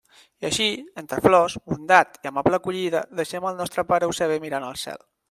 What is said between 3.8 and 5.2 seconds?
pare Eusebi mirant al cel.